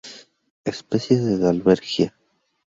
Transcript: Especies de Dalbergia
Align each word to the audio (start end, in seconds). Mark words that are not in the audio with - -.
Especies 0.65 1.23
de 1.23 1.37
Dalbergia 1.37 2.11